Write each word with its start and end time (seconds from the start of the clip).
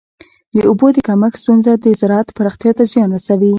د 0.55 0.57
اوبو 0.69 0.87
د 0.93 0.97
کمښت 1.07 1.37
ستونزه 1.43 1.71
د 1.83 1.85
زراعت 1.99 2.29
پراختیا 2.37 2.71
ته 2.77 2.83
زیان 2.91 3.09
رسوي. 3.17 3.49